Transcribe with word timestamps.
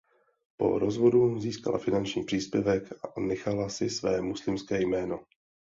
Po 0.57 0.79
rozvodu 0.79 1.39
získala 1.39 1.77
finanční 1.77 2.23
příspěvek 2.23 2.83
a 3.05 3.19
nechala 3.19 3.69
si 3.69 3.89
své 3.89 4.21
muslimské 4.21 4.81
jméno. 4.81 5.19